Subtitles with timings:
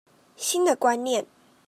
[0.35, 1.27] 新的觀念